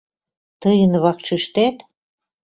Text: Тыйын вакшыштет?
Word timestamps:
Тыйын 0.61 0.93
вакшыштет? 1.03 1.77